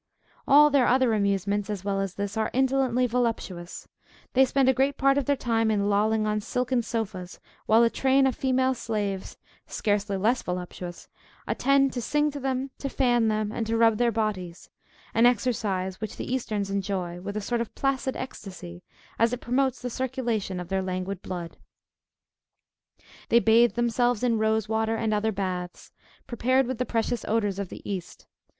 [0.47, 3.87] All their other amusements, as well as this, are indolently voluptuous.
[4.33, 7.89] They spend a great part of their time in lolling on skien sofas; while a
[7.91, 9.37] train of female slaves,
[9.67, 11.07] scarcely less voluptuous,
[11.47, 14.71] attend to sing to them, to fan them, and to rub their bodies;
[15.13, 18.81] an exercise which the Easterns enjoy, with a sort of placid ecstasy,
[19.19, 21.57] as it promotes the circulation of their languid blood.
[23.29, 25.91] They bathe themselves in rose water and other baths,
[26.25, 28.25] prepared with the precious odors of the East.